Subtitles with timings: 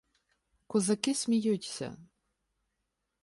[0.67, 1.97] Козаки сміються.